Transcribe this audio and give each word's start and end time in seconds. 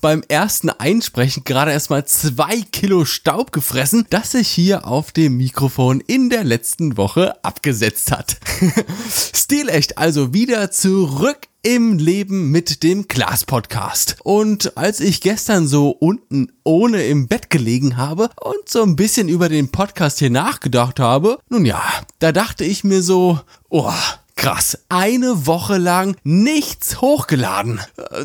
Beim 0.00 0.22
ersten 0.28 0.68
Einsprechen 0.70 1.44
gerade 1.44 1.72
erstmal 1.72 2.04
zwei 2.04 2.60
Kilo 2.60 3.04
Staub 3.04 3.52
gefressen, 3.52 4.06
das 4.10 4.32
sich 4.32 4.48
hier 4.48 4.86
auf 4.86 5.12
dem 5.12 5.38
Mikrofon 5.38 6.00
in 6.00 6.28
der 6.28 6.44
letzten 6.44 6.96
Woche 6.96 7.42
abgesetzt 7.42 8.12
hat. 8.12 8.36
Stilecht 9.34 9.98
also 9.98 10.34
wieder 10.34 10.70
zurück 10.70 11.48
im 11.62 11.98
Leben 11.98 12.50
mit 12.50 12.82
dem 12.82 13.08
Glas 13.08 13.44
Podcast. 13.44 14.16
Und 14.22 14.76
als 14.76 15.00
ich 15.00 15.20
gestern 15.20 15.66
so 15.66 15.90
unten 15.90 16.52
ohne 16.64 17.04
im 17.04 17.28
Bett 17.28 17.50
gelegen 17.50 17.96
habe 17.96 18.30
und 18.40 18.68
so 18.68 18.82
ein 18.82 18.96
bisschen 18.96 19.28
über 19.28 19.48
den 19.48 19.70
Podcast 19.70 20.18
hier 20.18 20.30
nachgedacht 20.30 21.00
habe, 21.00 21.38
nun 21.48 21.64
ja, 21.64 21.82
da 22.18 22.32
dachte 22.32 22.64
ich 22.64 22.84
mir 22.84 23.02
so, 23.02 23.40
oh, 23.68 23.92
Krass, 24.40 24.78
eine 24.88 25.46
Woche 25.46 25.76
lang 25.76 26.16
nichts 26.24 27.02
hochgeladen. 27.02 27.78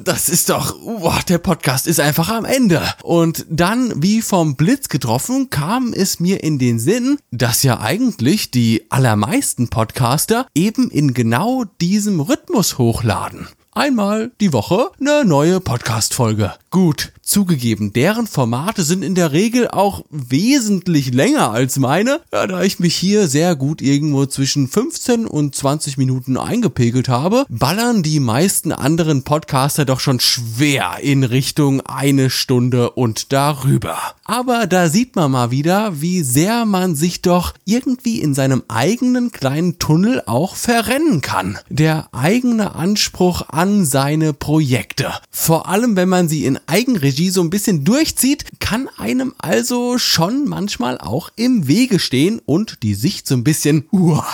Das 0.05 0.29
ist 0.29 0.49
doch, 0.49 0.79
boah, 0.79 1.19
der 1.27 1.39
Podcast 1.39 1.87
ist 1.87 1.99
einfach 1.99 2.29
am 2.29 2.45
Ende. 2.45 2.81
Und 3.03 3.45
dann, 3.49 4.01
wie 4.01 4.21
vom 4.21 4.55
Blitz 4.55 4.87
getroffen, 4.87 5.49
kam 5.49 5.91
es 5.91 6.21
mir 6.21 6.41
in 6.41 6.57
den 6.57 6.79
Sinn, 6.79 7.17
dass 7.31 7.63
ja 7.63 7.81
eigentlich 7.81 8.49
die 8.49 8.89
allermeisten 8.91 9.67
Podcaster 9.67 10.47
eben 10.55 10.89
in 10.89 11.13
genau 11.13 11.65
diesem 11.81 12.21
Rhythmus 12.21 12.77
hochladen 12.77 13.49
einmal 13.75 14.31
die 14.39 14.53
Woche 14.53 14.89
eine 14.99 15.25
neue 15.25 15.59
Podcast-Folge. 15.59 16.53
Gut, 16.71 17.11
zugegeben, 17.21 17.91
deren 17.91 18.27
Formate 18.27 18.83
sind 18.83 19.03
in 19.03 19.15
der 19.15 19.31
Regel 19.31 19.67
auch 19.67 20.05
wesentlich 20.09 21.13
länger 21.13 21.51
als 21.51 21.77
meine, 21.77 22.21
ja, 22.31 22.47
da 22.47 22.63
ich 22.63 22.79
mich 22.79 22.95
hier 22.95 23.27
sehr 23.27 23.55
gut 23.55 23.81
irgendwo 23.81 24.25
zwischen 24.25 24.67
15 24.67 25.25
und 25.25 25.55
20 25.55 25.97
Minuten 25.97 26.37
eingepegelt 26.37 27.09
habe, 27.09 27.45
ballern 27.49 28.03
die 28.03 28.19
meisten 28.19 28.71
anderen 28.71 29.23
Podcaster 29.23 29.85
doch 29.85 29.99
schon 29.99 30.19
schwer 30.19 30.97
in 31.01 31.23
Richtung 31.23 31.81
eine 31.81 32.29
Stunde 32.29 32.91
und 32.91 33.33
darüber. 33.33 33.97
Aber 34.23 34.67
da 34.67 34.89
sieht 34.89 35.15
man 35.15 35.31
mal 35.31 35.51
wieder, 35.51 36.01
wie 36.01 36.21
sehr 36.21 36.65
man 36.65 36.95
sich 36.95 37.21
doch 37.21 37.53
irgendwie 37.65 38.21
in 38.21 38.33
seinem 38.33 38.63
eigenen 38.67 39.31
kleinen 39.31 39.79
Tunnel 39.79 40.23
auch 40.25 40.55
verrennen 40.55 41.21
kann. 41.21 41.57
Der 41.69 42.07
eigene 42.13 42.75
Anspruch 42.75 43.43
an 43.49 43.64
seine 43.85 44.33
Projekte. 44.33 45.11
Vor 45.31 45.67
allem, 45.67 45.95
wenn 45.95 46.09
man 46.09 46.29
sie 46.29 46.45
in 46.45 46.59
Eigenregie 46.67 47.29
so 47.29 47.41
ein 47.41 47.49
bisschen 47.49 47.83
durchzieht, 47.83 48.45
kann 48.59 48.87
einem 48.97 49.33
also 49.37 49.97
schon 49.97 50.45
manchmal 50.47 50.99
auch 50.99 51.29
im 51.35 51.67
Wege 51.67 51.99
stehen 51.99 52.39
und 52.45 52.83
die 52.83 52.93
Sicht 52.93 53.27
so 53.27 53.35
ein 53.35 53.43
bisschen 53.43 53.87
uah, 53.91 54.27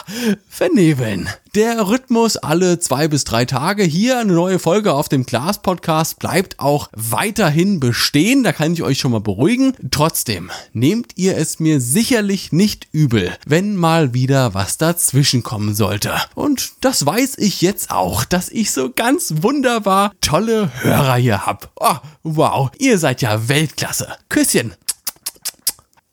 vernebeln. 0.50 1.30
Der 1.54 1.86
Rhythmus 1.86 2.38
alle 2.38 2.80
zwei 2.80 3.10
bis 3.10 3.26
drei 3.26 3.44
Tage 3.44 3.84
hier 3.84 4.20
eine 4.20 4.32
neue 4.32 4.58
Folge 4.58 4.94
auf 4.94 5.10
dem 5.10 5.26
Glas 5.26 5.62
Podcast 5.62 6.18
bleibt 6.18 6.62
auch 6.62 6.88
weiterhin 6.94 7.82
bestehen. 7.82 8.44
Da 8.44 8.54
kann 8.54 8.72
ich 8.72 8.84
euch 8.84 9.00
schon 9.00 9.12
mal 9.12 9.20
beruhigen. 9.20 9.74
Trotzdem 9.92 10.50
nehmt 10.72 11.18
ihr 11.18 11.36
es 11.36 11.60
mir 11.60 11.82
sicherlich 11.82 12.54
nicht 12.54 12.88
übel, 12.94 13.36
wenn 13.46 13.76
mal 13.76 14.14
wieder 14.14 14.54
was 14.54 14.78
dazwischen 14.78 15.44
kommen 15.44 15.76
sollte. 15.76 16.14
Und 16.36 16.72
das 16.80 17.06
weiß 17.06 17.38
ich 17.40 17.62
jetzt 17.62 17.92
auch, 17.92 18.24
dass 18.24 18.48
ich 18.48 18.72
so 18.72 18.90
ganz 18.90 19.34
wunderbar 19.42 20.14
tolle 20.22 20.72
Hörer 20.84 21.16
hier 21.16 21.46
hab. 21.46 21.70
Oh, 21.76 21.98
wow, 22.24 22.72
ihr 22.80 22.98
seid 22.98 23.22
ja 23.22 23.50
Weltklasse. 23.50 24.08
Küsschen. 24.30 24.74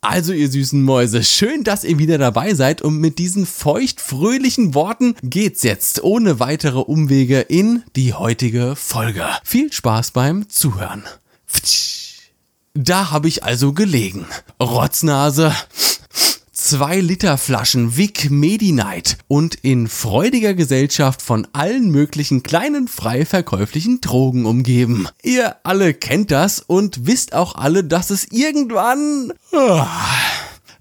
Also 0.00 0.32
ihr 0.32 0.48
süßen 0.48 0.80
Mäuse, 0.80 1.24
schön, 1.24 1.64
dass 1.64 1.82
ihr 1.82 1.98
wieder 1.98 2.18
dabei 2.18 2.54
seid 2.54 2.82
und 2.82 2.98
mit 2.98 3.18
diesen 3.18 3.46
feucht-fröhlichen 3.46 4.72
Worten 4.74 5.16
geht's 5.24 5.64
jetzt 5.64 6.04
ohne 6.04 6.38
weitere 6.38 6.78
Umwege 6.78 7.40
in 7.40 7.82
die 7.96 8.14
heutige 8.14 8.76
Folge. 8.76 9.26
Viel 9.42 9.72
Spaß 9.72 10.12
beim 10.12 10.48
Zuhören. 10.48 11.02
Da 12.74 13.10
habe 13.10 13.26
ich 13.26 13.42
also 13.42 13.72
gelegen. 13.72 14.26
Rotznase, 14.62 15.52
zwei 16.68 17.00
Liter 17.00 17.38
Flaschen 17.38 17.96
Vic 17.96 18.30
Medi-Night 18.30 19.16
und 19.26 19.54
in 19.54 19.88
freudiger 19.88 20.52
Gesellschaft 20.52 21.22
von 21.22 21.48
allen 21.54 21.90
möglichen 21.90 22.42
kleinen 22.42 22.88
frei 22.88 23.24
verkäuflichen 23.24 24.02
Drogen 24.02 24.44
umgeben. 24.44 25.08
Ihr 25.22 25.56
alle 25.62 25.94
kennt 25.94 26.30
das 26.30 26.60
und 26.60 27.06
wisst 27.06 27.32
auch 27.32 27.54
alle, 27.54 27.84
dass 27.84 28.10
es 28.10 28.30
irgendwann 28.30 29.32
ah, 29.54 29.86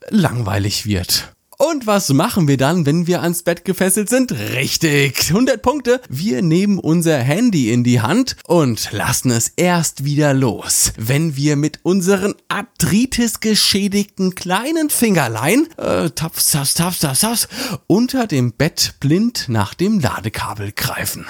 langweilig 0.09 0.85
wird. 0.85 1.33
Und 1.59 1.87
was 1.87 2.13
machen 2.13 2.47
wir 2.47 2.57
dann, 2.57 2.85
wenn 2.85 3.07
wir 3.07 3.23
ans 3.23 3.41
Bett 3.41 3.65
gefesselt 3.65 4.09
sind? 4.09 4.31
Richtig, 4.31 5.29
100 5.29 5.59
Punkte. 5.59 6.01
Wir 6.07 6.43
nehmen 6.43 6.77
unser 6.77 7.17
Handy 7.17 7.71
in 7.71 7.83
die 7.83 7.99
Hand 7.99 8.35
und 8.45 8.91
lassen 8.91 9.31
es 9.31 9.53
erst 9.55 10.05
wieder 10.05 10.35
los. 10.35 10.93
Wenn 10.97 11.35
wir 11.35 11.55
mit 11.55 11.79
unseren 11.81 12.35
Arthritis 12.47 13.39
geschädigten 13.39 14.35
kleinen 14.35 14.91
Fingerlein, 14.91 15.67
äh, 15.77 16.11
taps, 16.11 16.51
taps, 16.51 16.75
taps, 16.75 16.99
taps, 16.99 17.21
taps, 17.21 17.47
unter 17.87 18.27
dem 18.27 18.53
Bett 18.53 18.93
blind 18.99 19.45
nach 19.47 19.73
dem 19.73 19.99
Ladekabel 19.99 20.73
greifen. 20.73 21.25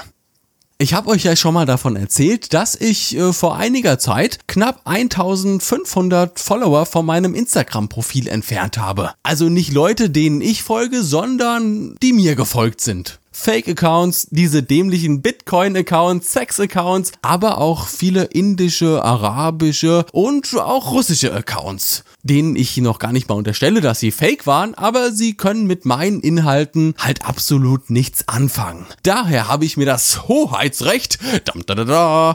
Ich 0.79 0.93
habe 0.93 1.09
euch 1.09 1.23
ja 1.23 1.35
schon 1.35 1.55
mal 1.55 1.65
davon 1.65 1.95
erzählt, 1.95 2.53
dass 2.53 2.75
ich 2.75 3.17
äh, 3.17 3.33
vor 3.33 3.57
einiger 3.57 3.97
Zeit 3.97 4.47
knapp 4.47 4.81
1500 4.85 6.39
Follower 6.39 6.85
von 6.85 7.03
meinem 7.03 7.33
Instagram-Profil 7.33 8.27
entfernt 8.27 8.77
habe. 8.77 9.11
Also 9.23 9.49
nicht 9.49 9.73
Leute, 9.73 10.11
denen 10.11 10.39
ich 10.39 10.61
folge, 10.61 11.01
sondern 11.01 11.95
die 12.03 12.13
mir 12.13 12.35
gefolgt 12.35 12.81
sind. 12.81 13.19
Fake-Accounts, 13.31 14.27
diese 14.31 14.61
dämlichen 14.61 15.21
Bitcoin-Accounts, 15.21 16.33
Sex-Accounts, 16.33 17.11
aber 17.21 17.59
auch 17.59 17.87
viele 17.87 18.25
indische, 18.25 19.03
arabische 19.03 20.05
und 20.11 20.55
auch 20.59 20.91
russische 20.91 21.33
Accounts, 21.33 22.03
denen 22.27 22.55
ich 22.55 22.77
noch 22.77 22.99
gar 22.99 23.11
nicht 23.11 23.29
mal 23.29 23.35
unterstelle, 23.35 23.81
dass 23.81 23.99
sie 23.99 24.11
fake 24.11 24.45
waren, 24.45 24.75
aber 24.75 25.11
sie 25.11 25.35
können 25.35 25.65
mit 25.65 25.85
meinen 25.85 26.19
Inhalten 26.21 26.93
halt 26.97 27.25
absolut 27.25 27.89
nichts 27.89 28.27
anfangen. 28.27 28.85
Daher 29.03 29.47
habe 29.47 29.65
ich 29.65 29.77
mir 29.77 29.85
das 29.85 30.27
Hoheitsrecht 30.27 31.19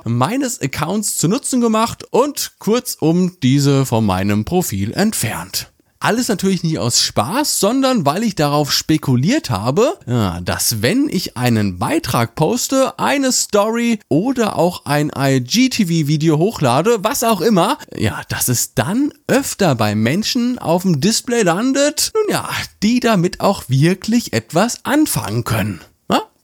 meines 0.05 0.61
Accounts 0.61 1.17
zu 1.17 1.29
Nutzen 1.29 1.61
gemacht 1.61 2.05
und 2.11 2.53
kurzum 2.59 3.37
diese 3.43 3.87
von 3.87 4.05
meinem 4.05 4.45
Profil 4.45 4.93
entfernt. 4.93 5.72
Alles 6.03 6.27
natürlich 6.27 6.65
nicht 6.65 6.81
aus 6.81 7.01
Spaß, 7.01 7.61
sondern 7.61 8.05
weil 8.05 8.25
ich 8.25 8.35
darauf 8.35 8.73
spekuliert 8.73 9.51
habe, 9.51 9.99
dass 10.43 10.83
wenn 10.83 11.09
ich 11.09 11.37
einen 11.37 11.79
Beitrag 11.79 12.35
poste, 12.35 12.99
eine 12.99 13.31
Story 13.31 14.01
oder 14.09 14.59
auch 14.59 14.85
ein 14.85 15.13
IGTV-Video 15.17 16.39
hochlade, 16.39 17.05
was 17.05 17.23
auch 17.23 17.41
immer, 17.41 17.79
ja, 17.97 18.21
dass 18.29 18.49
es 18.49 18.75
dann 18.75 19.13
öfter 19.29 19.77
bei 19.77 19.95
Menschen 19.95 20.59
auf 20.59 20.83
dem 20.83 21.01
Display 21.01 21.43
landet, 21.43 22.11
nun 22.15 22.35
ja, 22.35 22.49
die 22.83 22.99
damit 22.99 23.41
auch 23.41 23.63
wirklich 23.69 24.33
etwas 24.33 24.85
anfangen 24.85 25.45
können. 25.45 25.83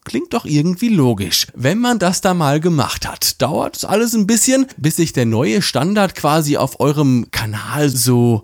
Klingt 0.08 0.32
doch 0.32 0.46
irgendwie 0.46 0.88
logisch. 0.88 1.48
Wenn 1.54 1.80
man 1.80 1.98
das 1.98 2.22
da 2.22 2.32
mal 2.32 2.60
gemacht 2.60 3.06
hat, 3.06 3.42
dauert 3.42 3.76
es 3.76 3.84
alles 3.84 4.14
ein 4.14 4.26
bisschen, 4.26 4.66
bis 4.78 4.96
sich 4.96 5.12
der 5.12 5.26
neue 5.26 5.60
Standard 5.60 6.14
quasi 6.14 6.56
auf 6.56 6.80
eurem 6.80 7.26
Kanal 7.30 7.90
so 7.90 8.42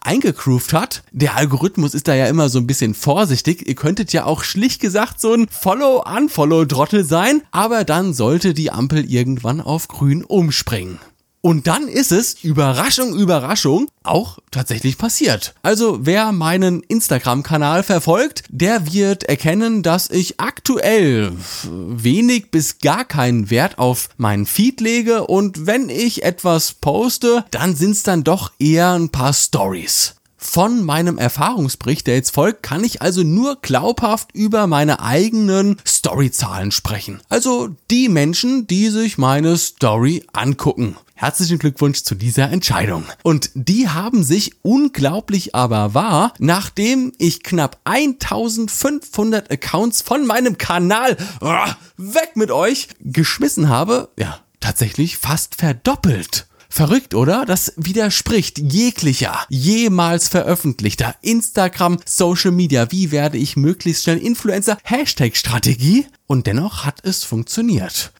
eingegroovt 0.00 0.72
hat. 0.72 1.02
Der 1.10 1.36
Algorithmus 1.36 1.92
ist 1.92 2.06
da 2.06 2.14
ja 2.14 2.26
immer 2.26 2.48
so 2.48 2.60
ein 2.60 2.68
bisschen 2.68 2.94
vorsichtig. 2.94 3.66
Ihr 3.66 3.74
könntet 3.74 4.12
ja 4.12 4.26
auch 4.26 4.44
schlicht 4.44 4.80
gesagt 4.80 5.20
so 5.20 5.34
ein 5.34 5.48
Follow-Unfollow-Trottel 5.50 7.04
sein, 7.04 7.42
aber 7.50 7.82
dann 7.82 8.14
sollte 8.14 8.54
die 8.54 8.70
Ampel 8.70 9.04
irgendwann 9.10 9.60
auf 9.60 9.88
grün 9.88 10.22
umspringen. 10.22 11.00
Und 11.42 11.66
dann 11.66 11.88
ist 11.88 12.12
es, 12.12 12.44
Überraschung, 12.44 13.14
Überraschung, 13.14 13.88
auch 14.02 14.38
tatsächlich 14.50 14.98
passiert. 14.98 15.54
Also 15.62 16.00
wer 16.02 16.32
meinen 16.32 16.82
Instagram-Kanal 16.82 17.82
verfolgt, 17.82 18.44
der 18.50 18.92
wird 18.92 19.24
erkennen, 19.24 19.82
dass 19.82 20.10
ich 20.10 20.38
aktuell 20.38 21.32
wenig 21.70 22.50
bis 22.50 22.78
gar 22.78 23.06
keinen 23.06 23.48
Wert 23.50 23.78
auf 23.78 24.10
meinen 24.18 24.44
Feed 24.44 24.80
lege 24.80 25.26
und 25.26 25.66
wenn 25.66 25.88
ich 25.88 26.24
etwas 26.24 26.74
poste, 26.74 27.44
dann 27.50 27.74
sind's 27.74 28.02
dann 28.02 28.22
doch 28.22 28.52
eher 28.58 28.92
ein 28.92 29.08
paar 29.08 29.32
Stories. 29.32 30.16
Von 30.42 30.82
meinem 30.82 31.18
Erfahrungsbericht, 31.18 32.06
der 32.06 32.14
jetzt 32.14 32.34
folgt, 32.34 32.62
kann 32.62 32.82
ich 32.82 33.02
also 33.02 33.22
nur 33.22 33.60
glaubhaft 33.60 34.30
über 34.32 34.66
meine 34.66 35.00
eigenen 35.00 35.76
Storyzahlen 35.86 36.72
sprechen. 36.72 37.20
Also 37.28 37.68
die 37.90 38.08
Menschen, 38.08 38.66
die 38.66 38.88
sich 38.88 39.18
meine 39.18 39.58
Story 39.58 40.24
angucken. 40.32 40.96
Herzlichen 41.14 41.58
Glückwunsch 41.58 42.04
zu 42.04 42.14
dieser 42.14 42.50
Entscheidung. 42.50 43.04
Und 43.22 43.50
die 43.52 43.90
haben 43.90 44.24
sich 44.24 44.52
unglaublich 44.62 45.54
aber 45.54 45.92
wahr, 45.92 46.32
nachdem 46.38 47.12
ich 47.18 47.42
knapp 47.42 47.78
1500 47.84 49.50
Accounts 49.50 50.00
von 50.00 50.26
meinem 50.26 50.56
Kanal 50.56 51.18
oh, 51.42 51.66
weg 51.98 52.30
mit 52.36 52.50
euch 52.50 52.88
geschmissen 53.00 53.68
habe, 53.68 54.08
ja, 54.18 54.40
tatsächlich 54.60 55.18
fast 55.18 55.56
verdoppelt. 55.56 56.46
Verrückt, 56.70 57.14
oder? 57.14 57.44
Das 57.44 57.72
widerspricht 57.76 58.58
jeglicher, 58.58 59.36
jemals 59.48 60.28
veröffentlichter 60.28 61.16
Instagram, 61.20 61.98
Social 62.06 62.52
Media. 62.52 62.90
Wie 62.92 63.10
werde 63.10 63.38
ich 63.38 63.56
möglichst 63.56 64.04
schnell 64.04 64.18
Influencer? 64.18 64.78
Hashtag 64.84 65.36
Strategie. 65.36 66.06
Und 66.28 66.46
dennoch 66.46 66.84
hat 66.86 67.04
es 67.04 67.24
funktioniert 67.24 68.12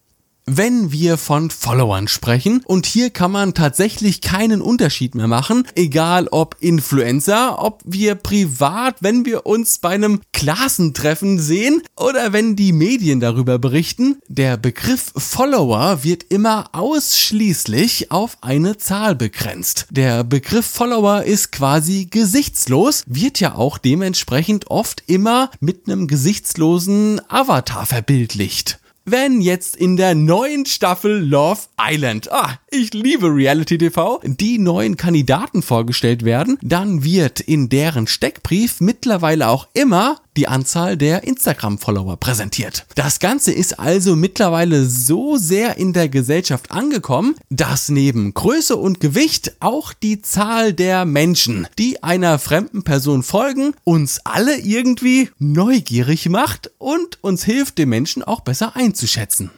wenn 0.57 0.91
wir 0.91 1.17
von 1.17 1.51
Followern 1.51 2.09
sprechen. 2.09 2.63
Und 2.65 2.87
hier 2.87 3.11
kann 3.11 3.31
man 3.31 3.55
tatsächlich 3.55 4.21
keinen 4.21 4.61
Unterschied 4.61 5.15
mehr 5.15 5.29
machen, 5.29 5.65
egal 5.77 6.27
ob 6.29 6.57
Influencer, 6.61 7.63
ob 7.63 7.83
wir 7.85 8.17
privat, 8.17 8.97
wenn 9.01 9.25
wir 9.25 9.47
uns 9.47 9.79
bei 9.79 9.91
einem 9.91 10.21
Klassentreffen 10.33 11.39
sehen 11.39 11.83
oder 11.97 12.33
wenn 12.33 12.57
die 12.57 12.73
Medien 12.73 13.21
darüber 13.21 13.59
berichten. 13.59 14.17
Der 14.29 14.57
Begriff 14.57 15.13
Follower 15.17 16.03
wird 16.03 16.25
immer 16.25 16.71
ausschließlich 16.73 18.11
auf 18.11 18.39
eine 18.41 18.77
Zahl 18.77 19.15
begrenzt. 19.15 19.87
Der 19.91 20.25
Begriff 20.25 20.67
Follower 20.67 21.23
ist 21.23 21.53
quasi 21.53 22.09
gesichtslos, 22.11 23.05
wird 23.07 23.39
ja 23.39 23.55
auch 23.55 23.79
dementsprechend 23.79 24.71
oft 24.71 25.05
immer 25.07 25.51
mit 25.61 25.87
einem 25.87 26.09
gesichtslosen 26.09 27.21
Avatar 27.29 27.87
verbildlicht 27.87 28.81
wenn 29.11 29.41
jetzt 29.41 29.77
in 29.77 29.97
der 29.97 30.15
neuen 30.15 30.67
Staffel 30.67 31.19
Love 31.27 31.63
Island, 31.81 32.31
ah, 32.31 32.59
ich 32.71 32.93
liebe 32.95 33.27
Reality 33.27 33.79
TV, 33.79 34.21
die 34.25 34.59
neuen 34.59 34.97
Kandidaten 34.97 35.63
vorgestellt 35.63 36.25
werden, 36.25 36.59
dann 36.63 37.03
wird 37.03 37.41
in 37.41 37.69
deren 37.69 38.07
Steckbrief 38.07 38.81
mittlerweile 38.81 39.49
auch 39.49 39.69
immer 39.75 40.21
die 40.41 40.49
Anzahl 40.49 40.97
der 40.97 41.25
Instagram-Follower 41.25 42.17
präsentiert. 42.17 42.87
Das 42.95 43.19
Ganze 43.19 43.53
ist 43.53 43.79
also 43.79 44.17
mittlerweile 44.17 44.87
so 44.87 45.37
sehr 45.37 45.77
in 45.77 45.93
der 45.93 46.09
Gesellschaft 46.09 46.71
angekommen, 46.71 47.35
dass 47.51 47.91
neben 47.91 48.33
Größe 48.33 48.75
und 48.75 49.01
Gewicht 49.01 49.57
auch 49.61 49.93
die 49.93 50.23
Zahl 50.23 50.73
der 50.73 51.05
Menschen, 51.05 51.67
die 51.79 52.03
einer 52.03 52.39
fremden 52.39 52.85
Person 52.85 53.23
folgen, 53.23 53.75
uns 53.85 54.21
alle 54.25 54.57
irgendwie 54.57 55.29
neugierig 55.39 56.31
macht 56.31 56.71
und 56.79 57.23
uns 57.23 57.45
hilft, 57.45 57.77
den 57.77 57.91
Menschen 57.91 58.23
auch 58.23 58.41
besser 58.41 58.75
einzuschätzen 58.77 59.51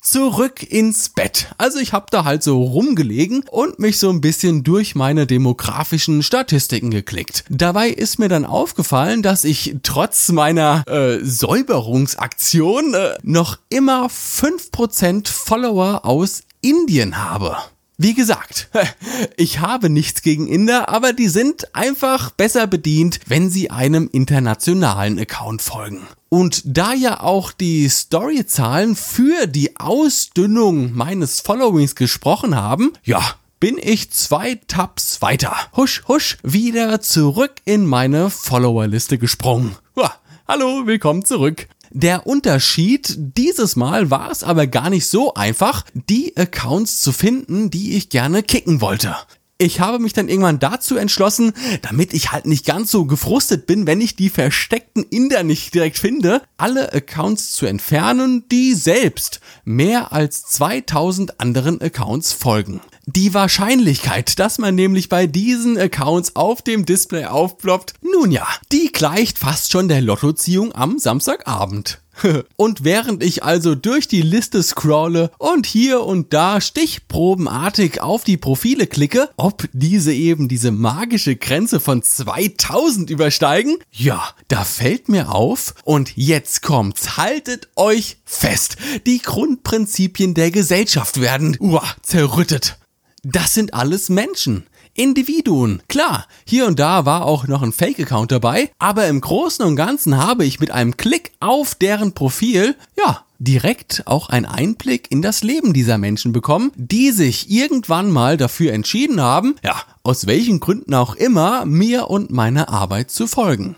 zurück 0.00 0.62
ins 0.62 1.10
Bett. 1.10 1.48
Also 1.58 1.78
ich 1.78 1.92
habe 1.92 2.06
da 2.10 2.24
halt 2.24 2.42
so 2.42 2.62
rumgelegen 2.62 3.44
und 3.50 3.78
mich 3.78 3.98
so 3.98 4.10
ein 4.10 4.20
bisschen 4.20 4.64
durch 4.64 4.94
meine 4.94 5.26
demografischen 5.26 6.22
Statistiken 6.22 6.90
geklickt. 6.90 7.44
Dabei 7.48 7.88
ist 7.88 8.18
mir 8.18 8.28
dann 8.28 8.44
aufgefallen, 8.44 9.22
dass 9.22 9.44
ich 9.44 9.76
trotz 9.82 10.30
meiner 10.30 10.84
äh, 10.86 11.18
Säuberungsaktion 11.22 12.94
äh, 12.94 13.18
noch 13.22 13.58
immer 13.68 14.06
5% 14.06 15.28
Follower 15.28 16.04
aus 16.04 16.42
Indien 16.60 17.18
habe. 17.18 17.56
Wie 18.00 18.14
gesagt, 18.14 18.70
ich 19.36 19.58
habe 19.58 19.90
nichts 19.90 20.22
gegen 20.22 20.46
Inder, 20.46 20.88
aber 20.88 21.12
die 21.12 21.28
sind 21.28 21.74
einfach 21.74 22.30
besser 22.30 22.66
bedient, 22.66 23.18
wenn 23.26 23.50
sie 23.50 23.70
einem 23.70 24.08
internationalen 24.12 25.18
Account 25.18 25.62
folgen. 25.62 26.06
Und 26.30 26.62
da 26.66 26.92
ja 26.92 27.20
auch 27.20 27.52
die 27.52 27.88
Storyzahlen 27.88 28.96
für 28.96 29.46
die 29.46 29.78
Ausdünnung 29.78 30.94
meines 30.94 31.40
Followings 31.40 31.94
gesprochen 31.94 32.54
haben, 32.54 32.92
ja, 33.02 33.22
bin 33.60 33.78
ich 33.80 34.10
zwei 34.10 34.56
Tabs 34.68 35.22
weiter. 35.22 35.56
Husch, 35.74 36.02
husch, 36.06 36.36
wieder 36.42 37.00
zurück 37.00 37.54
in 37.64 37.86
meine 37.86 38.28
Followerliste 38.28 39.16
gesprungen. 39.16 39.76
Ja, 39.96 40.14
hallo, 40.46 40.86
willkommen 40.86 41.24
zurück. 41.24 41.66
Der 41.90 42.26
Unterschied 42.26 43.14
dieses 43.16 43.74
Mal 43.74 44.10
war 44.10 44.30
es 44.30 44.44
aber 44.44 44.66
gar 44.66 44.90
nicht 44.90 45.06
so 45.06 45.32
einfach, 45.32 45.84
die 45.94 46.36
Accounts 46.36 47.00
zu 47.00 47.12
finden, 47.12 47.70
die 47.70 47.96
ich 47.96 48.10
gerne 48.10 48.42
kicken 48.42 48.82
wollte. 48.82 49.16
Ich 49.60 49.80
habe 49.80 49.98
mich 49.98 50.12
dann 50.12 50.28
irgendwann 50.28 50.60
dazu 50.60 50.96
entschlossen, 50.96 51.52
damit 51.82 52.14
ich 52.14 52.30
halt 52.30 52.46
nicht 52.46 52.64
ganz 52.64 52.92
so 52.92 53.06
gefrustet 53.06 53.66
bin, 53.66 53.88
wenn 53.88 54.00
ich 54.00 54.14
die 54.14 54.30
versteckten 54.30 55.02
Inder 55.02 55.42
nicht 55.42 55.74
direkt 55.74 55.98
finde, 55.98 56.42
alle 56.58 56.92
Accounts 56.92 57.50
zu 57.50 57.66
entfernen, 57.66 58.44
die 58.52 58.74
selbst 58.74 59.40
mehr 59.64 60.12
als 60.12 60.42
2000 60.42 61.40
anderen 61.40 61.80
Accounts 61.80 62.32
folgen. 62.32 62.80
Die 63.06 63.34
Wahrscheinlichkeit, 63.34 64.38
dass 64.38 64.58
man 64.58 64.76
nämlich 64.76 65.08
bei 65.08 65.26
diesen 65.26 65.76
Accounts 65.76 66.36
auf 66.36 66.62
dem 66.62 66.86
Display 66.86 67.24
aufploppt, 67.24 67.94
nun 68.00 68.30
ja, 68.30 68.46
die 68.70 68.92
gleicht 68.92 69.40
fast 69.40 69.72
schon 69.72 69.88
der 69.88 70.02
Lottoziehung 70.02 70.72
am 70.72 71.00
Samstagabend. 71.00 72.00
und 72.56 72.84
während 72.84 73.22
ich 73.22 73.42
also 73.42 73.74
durch 73.74 74.08
die 74.08 74.22
Liste 74.22 74.62
scrolle 74.62 75.30
und 75.38 75.66
hier 75.66 76.02
und 76.04 76.32
da 76.32 76.60
stichprobenartig 76.60 78.00
auf 78.00 78.24
die 78.24 78.36
Profile 78.36 78.86
klicke, 78.86 79.28
ob 79.36 79.68
diese 79.72 80.12
eben 80.12 80.48
diese 80.48 80.70
magische 80.70 81.36
Grenze 81.36 81.80
von 81.80 82.02
2000 82.02 83.10
übersteigen, 83.10 83.76
ja, 83.90 84.22
da 84.48 84.64
fällt 84.64 85.08
mir 85.08 85.32
auf 85.34 85.74
und 85.84 86.16
jetzt 86.16 86.62
kommt's, 86.62 87.16
haltet 87.16 87.68
euch 87.76 88.18
fest, 88.24 88.76
die 89.06 89.20
Grundprinzipien 89.20 90.34
der 90.34 90.50
Gesellschaft 90.50 91.20
werden 91.20 91.56
uah, 91.60 91.84
zerrüttet. 92.02 92.78
Das 93.24 93.52
sind 93.52 93.74
alles 93.74 94.08
Menschen. 94.08 94.67
Individuen. 94.98 95.80
Klar, 95.88 96.26
hier 96.44 96.66
und 96.66 96.78
da 96.78 97.06
war 97.06 97.24
auch 97.24 97.46
noch 97.46 97.62
ein 97.62 97.72
Fake-Account 97.72 98.32
dabei, 98.32 98.70
aber 98.78 99.06
im 99.06 99.20
Großen 99.20 99.64
und 99.64 99.76
Ganzen 99.76 100.16
habe 100.16 100.44
ich 100.44 100.60
mit 100.60 100.70
einem 100.72 100.96
Klick 100.96 101.32
auf 101.40 101.74
deren 101.76 102.12
Profil, 102.12 102.74
ja, 102.98 103.24
direkt 103.38 104.02
auch 104.06 104.28
einen 104.28 104.46
Einblick 104.46 105.10
in 105.10 105.22
das 105.22 105.42
Leben 105.42 105.72
dieser 105.72 105.98
Menschen 105.98 106.32
bekommen, 106.32 106.72
die 106.74 107.12
sich 107.12 107.48
irgendwann 107.50 108.10
mal 108.10 108.36
dafür 108.36 108.72
entschieden 108.72 109.20
haben, 109.20 109.54
ja, 109.62 109.76
aus 110.02 110.26
welchen 110.26 110.58
Gründen 110.58 110.94
auch 110.94 111.14
immer, 111.14 111.64
mir 111.64 112.10
und 112.10 112.30
meiner 112.30 112.68
Arbeit 112.68 113.10
zu 113.12 113.26
folgen. 113.28 113.76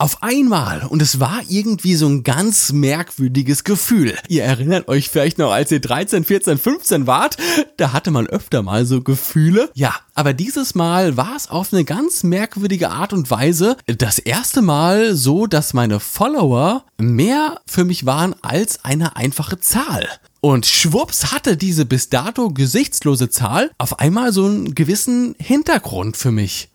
Auf 0.00 0.22
einmal. 0.22 0.86
Und 0.86 1.02
es 1.02 1.20
war 1.20 1.42
irgendwie 1.46 1.94
so 1.94 2.08
ein 2.08 2.22
ganz 2.22 2.72
merkwürdiges 2.72 3.64
Gefühl. 3.64 4.16
Ihr 4.28 4.44
erinnert 4.44 4.88
euch 4.88 5.10
vielleicht 5.10 5.36
noch, 5.36 5.52
als 5.52 5.70
ihr 5.72 5.80
13, 5.80 6.24
14, 6.24 6.56
15 6.56 7.06
wart. 7.06 7.36
Da 7.76 7.92
hatte 7.92 8.10
man 8.10 8.26
öfter 8.26 8.62
mal 8.62 8.86
so 8.86 9.02
Gefühle. 9.02 9.68
Ja, 9.74 9.94
aber 10.14 10.32
dieses 10.32 10.74
Mal 10.74 11.18
war 11.18 11.36
es 11.36 11.50
auf 11.50 11.74
eine 11.74 11.84
ganz 11.84 12.22
merkwürdige 12.22 12.88
Art 12.88 13.12
und 13.12 13.30
Weise 13.30 13.76
das 13.84 14.18
erste 14.18 14.62
Mal 14.62 15.14
so, 15.14 15.46
dass 15.46 15.74
meine 15.74 16.00
Follower 16.00 16.86
mehr 16.96 17.60
für 17.66 17.84
mich 17.84 18.06
waren 18.06 18.34
als 18.40 18.82
eine 18.86 19.16
einfache 19.16 19.60
Zahl. 19.60 20.08
Und 20.40 20.64
schwupps 20.64 21.32
hatte 21.32 21.58
diese 21.58 21.84
bis 21.84 22.08
dato 22.08 22.48
gesichtslose 22.48 23.28
Zahl 23.28 23.70
auf 23.76 23.98
einmal 23.98 24.32
so 24.32 24.46
einen 24.46 24.74
gewissen 24.74 25.34
Hintergrund 25.38 26.16
für 26.16 26.30
mich. 26.30 26.69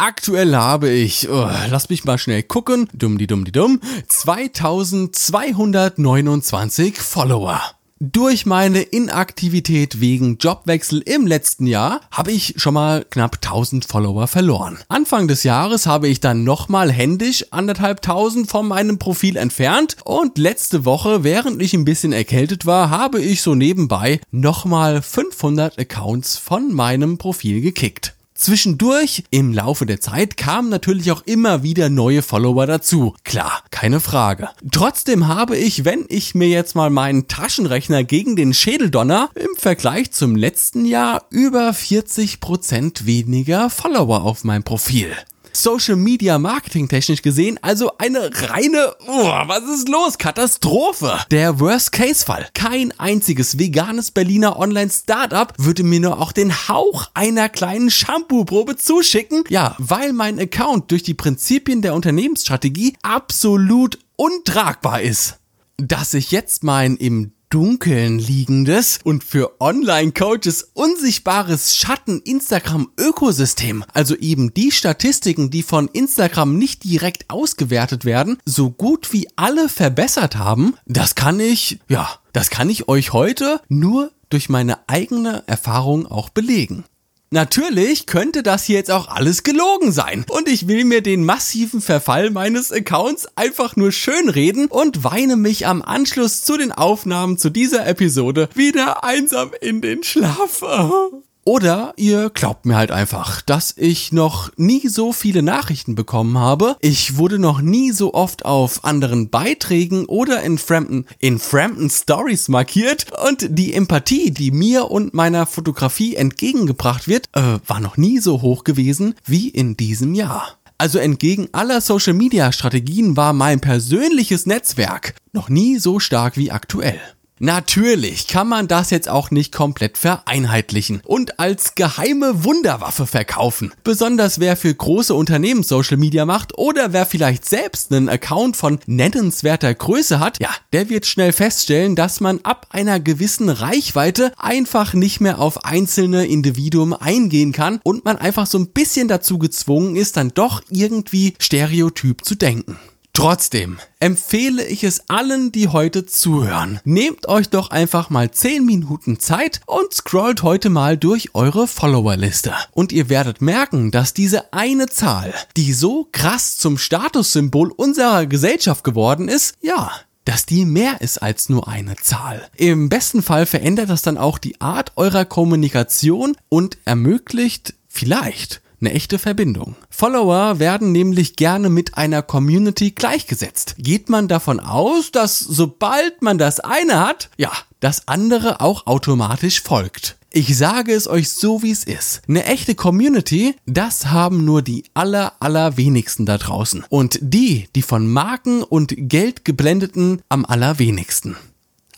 Aktuell 0.00 0.56
habe 0.56 0.88
ich, 0.88 1.28
oh, 1.28 1.46
lass 1.68 1.90
mich 1.90 2.04
mal 2.04 2.16
schnell 2.16 2.42
gucken, 2.42 2.88
dumm 2.94 3.18
die 3.18 3.26
dumm 3.26 3.44
die 3.44 3.52
dumm, 3.52 3.82
2229 4.08 6.98
Follower. 6.98 7.60
Durch 7.98 8.46
meine 8.46 8.80
Inaktivität 8.80 10.00
wegen 10.00 10.38
Jobwechsel 10.38 11.00
im 11.00 11.26
letzten 11.26 11.66
Jahr 11.66 12.00
habe 12.10 12.32
ich 12.32 12.54
schon 12.56 12.72
mal 12.72 13.04
knapp 13.10 13.40
1000 13.44 13.84
Follower 13.84 14.26
verloren. 14.26 14.78
Anfang 14.88 15.28
des 15.28 15.42
Jahres 15.42 15.86
habe 15.86 16.08
ich 16.08 16.20
dann 16.20 16.44
nochmal 16.44 16.90
händisch 16.90 17.44
anderthalb 17.50 18.00
tausend 18.00 18.50
von 18.50 18.66
meinem 18.66 18.98
Profil 18.98 19.36
entfernt 19.36 19.98
und 20.04 20.38
letzte 20.38 20.86
Woche, 20.86 21.24
während 21.24 21.60
ich 21.60 21.74
ein 21.74 21.84
bisschen 21.84 22.14
erkältet 22.14 22.64
war, 22.64 22.88
habe 22.88 23.20
ich 23.20 23.42
so 23.42 23.54
nebenbei 23.54 24.22
nochmal 24.30 25.02
500 25.02 25.78
Accounts 25.78 26.38
von 26.38 26.72
meinem 26.72 27.18
Profil 27.18 27.60
gekickt. 27.60 28.14
Zwischendurch, 28.40 29.24
im 29.28 29.52
Laufe 29.52 29.84
der 29.84 30.00
Zeit, 30.00 30.38
kamen 30.38 30.70
natürlich 30.70 31.12
auch 31.12 31.20
immer 31.26 31.62
wieder 31.62 31.90
neue 31.90 32.22
Follower 32.22 32.66
dazu. 32.66 33.14
Klar, 33.22 33.62
keine 33.70 34.00
Frage. 34.00 34.48
Trotzdem 34.72 35.28
habe 35.28 35.58
ich, 35.58 35.84
wenn 35.84 36.06
ich 36.08 36.34
mir 36.34 36.48
jetzt 36.48 36.74
mal 36.74 36.88
meinen 36.88 37.28
Taschenrechner 37.28 38.02
gegen 38.02 38.36
den 38.36 38.54
Schädel 38.54 38.90
donner, 38.90 39.28
im 39.34 39.54
Vergleich 39.58 40.12
zum 40.12 40.36
letzten 40.36 40.86
Jahr 40.86 41.26
über 41.28 41.68
40% 41.68 43.04
weniger 43.04 43.68
Follower 43.68 44.22
auf 44.22 44.42
meinem 44.42 44.62
Profil. 44.62 45.14
Social 45.52 45.96
Media 45.96 46.38
Marketing 46.38 46.88
technisch 46.88 47.22
gesehen 47.22 47.58
also 47.62 47.96
eine 47.98 48.30
reine, 48.48 48.94
oh, 49.06 49.24
was 49.46 49.62
ist 49.64 49.88
los? 49.88 50.18
Katastrophe. 50.18 51.18
Der 51.30 51.60
Worst-Case-Fall. 51.60 52.48
Kein 52.54 52.92
einziges 52.98 53.58
veganes 53.58 54.10
Berliner 54.10 54.58
Online-Startup 54.58 55.52
würde 55.58 55.82
mir 55.82 56.00
nur 56.00 56.20
auch 56.20 56.32
den 56.32 56.52
Hauch 56.68 57.06
einer 57.14 57.48
kleinen 57.48 57.90
Shampoo-Probe 57.90 58.76
zuschicken. 58.76 59.44
Ja, 59.48 59.74
weil 59.78 60.12
mein 60.12 60.38
Account 60.38 60.90
durch 60.90 61.02
die 61.02 61.14
Prinzipien 61.14 61.82
der 61.82 61.94
Unternehmensstrategie 61.94 62.94
absolut 63.02 63.98
untragbar 64.16 65.02
ist. 65.02 65.38
Dass 65.76 66.14
ich 66.14 66.30
jetzt 66.30 66.64
mein 66.64 66.96
im 66.96 67.32
Dunkeln 67.50 68.18
liegendes 68.20 69.00
und 69.02 69.24
für 69.24 69.60
Online-Coaches 69.60 70.70
unsichtbares 70.72 71.76
Schatten-Instagram-Ökosystem, 71.76 73.84
also 73.92 74.14
eben 74.14 74.54
die 74.54 74.70
Statistiken, 74.70 75.50
die 75.50 75.64
von 75.64 75.88
Instagram 75.88 76.56
nicht 76.56 76.84
direkt 76.84 77.28
ausgewertet 77.28 78.04
werden, 78.04 78.38
so 78.44 78.70
gut 78.70 79.12
wie 79.12 79.26
alle 79.34 79.68
verbessert 79.68 80.36
haben, 80.36 80.76
das 80.86 81.16
kann 81.16 81.40
ich, 81.40 81.80
ja, 81.88 82.08
das 82.32 82.50
kann 82.50 82.70
ich 82.70 82.88
euch 82.88 83.12
heute 83.12 83.60
nur 83.68 84.12
durch 84.28 84.48
meine 84.48 84.88
eigene 84.88 85.42
Erfahrung 85.48 86.06
auch 86.06 86.28
belegen. 86.28 86.84
Natürlich 87.32 88.06
könnte 88.06 88.42
das 88.42 88.64
hier 88.64 88.78
jetzt 88.78 88.90
auch 88.90 89.06
alles 89.06 89.44
gelogen 89.44 89.92
sein 89.92 90.24
und 90.28 90.48
ich 90.48 90.66
will 90.66 90.84
mir 90.84 91.00
den 91.00 91.24
massiven 91.24 91.80
Verfall 91.80 92.30
meines 92.30 92.72
Accounts 92.72 93.28
einfach 93.36 93.76
nur 93.76 93.92
schönreden 93.92 94.66
und 94.66 95.04
weine 95.04 95.36
mich 95.36 95.64
am 95.68 95.80
Anschluss 95.80 96.42
zu 96.42 96.56
den 96.56 96.72
Aufnahmen 96.72 97.38
zu 97.38 97.50
dieser 97.50 97.86
Episode 97.86 98.48
wieder 98.54 99.04
einsam 99.04 99.52
in 99.60 99.80
den 99.80 100.02
Schlaf. 100.02 100.64
Oder 101.50 101.94
ihr 101.96 102.30
glaubt 102.30 102.64
mir 102.64 102.76
halt 102.76 102.92
einfach, 102.92 103.42
dass 103.42 103.74
ich 103.76 104.12
noch 104.12 104.52
nie 104.56 104.86
so 104.86 105.12
viele 105.12 105.42
Nachrichten 105.42 105.96
bekommen 105.96 106.38
habe. 106.38 106.76
Ich 106.80 107.16
wurde 107.16 107.40
noch 107.40 107.60
nie 107.60 107.90
so 107.90 108.14
oft 108.14 108.44
auf 108.44 108.84
anderen 108.84 109.30
Beiträgen 109.30 110.04
oder 110.04 110.44
in 110.44 110.58
Frampton, 110.58 111.06
in 111.18 111.40
Frampton 111.40 111.90
Stories 111.90 112.46
markiert 112.46 113.06
und 113.26 113.48
die 113.48 113.74
Empathie, 113.74 114.30
die 114.30 114.52
mir 114.52 114.92
und 114.92 115.12
meiner 115.12 115.44
Fotografie 115.44 116.14
entgegengebracht 116.14 117.08
wird, 117.08 117.28
äh, 117.32 117.58
war 117.66 117.80
noch 117.80 117.96
nie 117.96 118.20
so 118.20 118.42
hoch 118.42 118.62
gewesen 118.62 119.16
wie 119.26 119.48
in 119.48 119.76
diesem 119.76 120.14
Jahr. 120.14 120.56
Also 120.78 121.00
entgegen 121.00 121.48
aller 121.50 121.80
Social 121.80 122.14
Media 122.14 122.52
Strategien 122.52 123.16
war 123.16 123.32
mein 123.32 123.58
persönliches 123.58 124.46
Netzwerk 124.46 125.16
noch 125.32 125.48
nie 125.48 125.80
so 125.80 125.98
stark 125.98 126.36
wie 126.36 126.52
aktuell. 126.52 127.00
Natürlich 127.42 128.26
kann 128.26 128.48
man 128.48 128.68
das 128.68 128.90
jetzt 128.90 129.08
auch 129.08 129.30
nicht 129.30 129.50
komplett 129.50 129.96
vereinheitlichen 129.96 131.00
und 131.06 131.40
als 131.40 131.74
geheime 131.74 132.44
Wunderwaffe 132.44 133.06
verkaufen. 133.06 133.72
Besonders 133.82 134.40
wer 134.40 134.58
für 134.58 134.74
große 134.74 135.14
Unternehmen 135.14 135.62
Social 135.62 135.96
Media 135.96 136.26
macht 136.26 136.58
oder 136.58 136.92
wer 136.92 137.06
vielleicht 137.06 137.48
selbst 137.48 137.94
einen 137.94 138.10
Account 138.10 138.58
von 138.58 138.78
nennenswerter 138.84 139.72
Größe 139.72 140.20
hat, 140.20 140.38
ja, 140.38 140.50
der 140.74 140.90
wird 140.90 141.06
schnell 141.06 141.32
feststellen, 141.32 141.96
dass 141.96 142.20
man 142.20 142.40
ab 142.42 142.66
einer 142.68 143.00
gewissen 143.00 143.48
Reichweite 143.48 144.34
einfach 144.36 144.92
nicht 144.92 145.22
mehr 145.22 145.38
auf 145.38 145.64
einzelne 145.64 146.26
Individuen 146.26 146.92
eingehen 146.92 147.52
kann 147.52 147.80
und 147.82 148.04
man 148.04 148.18
einfach 148.18 148.46
so 148.46 148.58
ein 148.58 148.68
bisschen 148.68 149.08
dazu 149.08 149.38
gezwungen 149.38 149.96
ist, 149.96 150.18
dann 150.18 150.28
doch 150.34 150.60
irgendwie 150.68 151.32
stereotyp 151.38 152.22
zu 152.22 152.34
denken. 152.34 152.76
Trotzdem 153.12 153.78
empfehle 153.98 154.64
ich 154.64 154.84
es 154.84 155.10
allen, 155.10 155.52
die 155.52 155.68
heute 155.68 156.06
zuhören. 156.06 156.80
Nehmt 156.84 157.28
euch 157.28 157.48
doch 157.50 157.70
einfach 157.70 158.08
mal 158.08 158.30
10 158.30 158.64
Minuten 158.64 159.18
Zeit 159.18 159.60
und 159.66 159.92
scrollt 159.92 160.42
heute 160.42 160.70
mal 160.70 160.96
durch 160.96 161.34
eure 161.34 161.66
Followerliste. 161.66 162.54
Und 162.72 162.92
ihr 162.92 163.08
werdet 163.08 163.42
merken, 163.42 163.90
dass 163.90 164.14
diese 164.14 164.52
eine 164.52 164.86
Zahl, 164.86 165.34
die 165.56 165.72
so 165.72 166.08
krass 166.12 166.56
zum 166.56 166.78
Statussymbol 166.78 167.72
unserer 167.72 168.26
Gesellschaft 168.26 168.84
geworden 168.84 169.28
ist, 169.28 169.54
ja, 169.60 169.90
dass 170.24 170.46
die 170.46 170.64
mehr 170.64 171.00
ist 171.00 171.18
als 171.18 171.48
nur 171.48 171.66
eine 171.66 171.96
Zahl. 171.96 172.48
Im 172.54 172.88
besten 172.88 173.22
Fall 173.22 173.46
verändert 173.46 173.90
das 173.90 174.02
dann 174.02 174.18
auch 174.18 174.38
die 174.38 174.60
Art 174.60 174.92
eurer 174.96 175.24
Kommunikation 175.24 176.36
und 176.48 176.78
ermöglicht 176.84 177.74
vielleicht 177.88 178.62
eine 178.80 178.92
echte 178.92 179.18
Verbindung. 179.18 179.76
Follower 179.90 180.58
werden 180.58 180.92
nämlich 180.92 181.36
gerne 181.36 181.70
mit 181.70 181.96
einer 181.96 182.22
Community 182.22 182.90
gleichgesetzt. 182.90 183.74
Geht 183.78 184.08
man 184.08 184.28
davon 184.28 184.60
aus, 184.60 185.12
dass 185.12 185.38
sobald 185.38 186.22
man 186.22 186.38
das 186.38 186.60
eine 186.60 187.00
hat, 187.00 187.30
ja, 187.36 187.52
das 187.80 188.08
andere 188.08 188.60
auch 188.60 188.86
automatisch 188.86 189.62
folgt. 189.62 190.16
Ich 190.32 190.56
sage 190.56 190.92
es 190.92 191.08
euch 191.08 191.28
so, 191.30 191.62
wie 191.64 191.72
es 191.72 191.82
ist. 191.82 192.22
Eine 192.28 192.44
echte 192.44 192.76
Community, 192.76 193.56
das 193.66 194.06
haben 194.06 194.44
nur 194.44 194.62
die 194.62 194.84
aller, 194.94 195.32
allerwenigsten 195.40 196.24
da 196.24 196.38
draußen. 196.38 196.84
Und 196.88 197.18
die, 197.20 197.68
die 197.74 197.82
von 197.82 198.06
Marken 198.06 198.62
und 198.62 198.94
Geld 198.96 199.44
geblendeten, 199.44 200.22
am 200.28 200.44
allerwenigsten. 200.44 201.36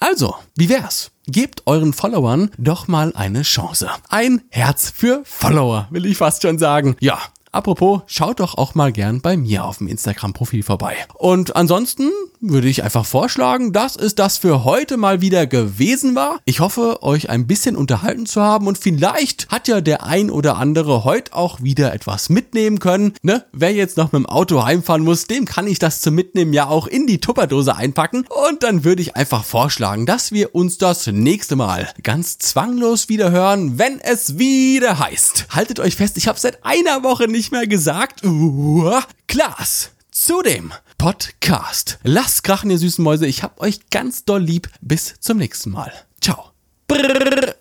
Also, 0.00 0.34
wie 0.56 0.70
wär's? 0.70 1.10
Gebt 1.32 1.62
euren 1.64 1.94
Followern 1.94 2.50
doch 2.58 2.88
mal 2.88 3.14
eine 3.14 3.40
Chance. 3.40 3.88
Ein 4.10 4.42
Herz 4.50 4.92
für 4.94 5.22
Follower, 5.24 5.88
will 5.90 6.04
ich 6.04 6.18
fast 6.18 6.42
schon 6.42 6.58
sagen. 6.58 6.94
Ja, 7.00 7.18
Apropos, 7.52 8.00
schaut 8.06 8.40
doch 8.40 8.56
auch 8.56 8.74
mal 8.74 8.92
gern 8.92 9.20
bei 9.20 9.36
mir 9.36 9.64
auf 9.64 9.78
dem 9.78 9.86
Instagram-Profil 9.86 10.62
vorbei. 10.62 10.96
Und 11.14 11.54
ansonsten 11.54 12.10
würde 12.42 12.68
ich 12.68 12.82
einfach 12.82 13.06
vorschlagen, 13.06 13.72
dass 13.72 13.96
es 13.96 14.14
das 14.14 14.36
für 14.36 14.64
heute 14.64 14.96
mal 14.96 15.20
wieder 15.20 15.46
gewesen 15.46 16.14
war. 16.14 16.40
Ich 16.44 16.60
hoffe, 16.60 17.02
euch 17.02 17.30
ein 17.30 17.46
bisschen 17.46 17.76
unterhalten 17.76 18.26
zu 18.26 18.42
haben 18.42 18.66
und 18.66 18.78
vielleicht 18.78 19.48
hat 19.48 19.68
ja 19.68 19.80
der 19.80 20.04
ein 20.04 20.30
oder 20.30 20.56
andere 20.56 21.04
heute 21.04 21.34
auch 21.34 21.62
wieder 21.62 21.94
etwas 21.94 22.28
mitnehmen 22.28 22.80
können. 22.80 23.14
Ne? 23.22 23.44
Wer 23.52 23.72
jetzt 23.72 23.96
noch 23.96 24.12
mit 24.12 24.20
dem 24.20 24.26
Auto 24.26 24.64
heimfahren 24.64 25.04
muss, 25.04 25.26
dem 25.26 25.44
kann 25.44 25.66
ich 25.66 25.78
das 25.78 26.00
zum 26.00 26.14
Mitnehmen 26.14 26.52
ja 26.52 26.66
auch 26.66 26.86
in 26.86 27.06
die 27.06 27.20
Tupperdose 27.20 27.76
einpacken. 27.76 28.26
Und 28.48 28.62
dann 28.62 28.84
würde 28.84 29.02
ich 29.02 29.16
einfach 29.16 29.44
vorschlagen, 29.44 30.04
dass 30.04 30.32
wir 30.32 30.54
uns 30.54 30.78
das 30.78 31.06
nächste 31.06 31.56
Mal 31.56 31.88
ganz 32.02 32.38
zwanglos 32.38 33.08
wieder 33.08 33.30
hören, 33.30 33.78
wenn 33.78 34.00
es 34.00 34.38
wieder 34.38 34.98
heißt. 34.98 35.46
Haltet 35.50 35.78
euch 35.80 35.96
fest, 35.96 36.16
ich 36.16 36.26
habe 36.28 36.40
seit 36.40 36.64
einer 36.64 37.04
Woche 37.04 37.28
nicht 37.28 37.52
mehr 37.52 37.66
gesagt. 37.66 38.24
Uh, 38.24 39.00
Klaas 39.28 39.92
zu 40.24 40.40
dem 40.40 40.72
Podcast. 40.98 41.98
Lasst 42.04 42.44
krachen, 42.44 42.70
ihr 42.70 42.78
süßen 42.78 43.02
Mäuse. 43.02 43.26
Ich 43.26 43.42
hab 43.42 43.60
euch 43.60 43.90
ganz 43.90 44.24
doll 44.24 44.40
lieb. 44.40 44.68
Bis 44.80 45.14
zum 45.18 45.38
nächsten 45.38 45.70
Mal. 45.70 45.92
Ciao. 46.20 46.52
Brrr. 46.86 47.56